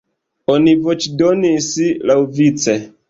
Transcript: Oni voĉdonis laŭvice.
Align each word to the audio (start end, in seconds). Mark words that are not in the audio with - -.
Oni 0.53 0.71
voĉdonis 0.87 1.67
laŭvice. 2.13 2.79